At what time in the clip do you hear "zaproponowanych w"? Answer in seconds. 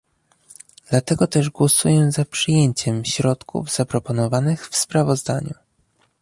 3.71-4.75